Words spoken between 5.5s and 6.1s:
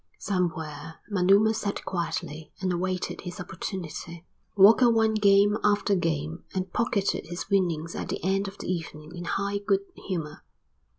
after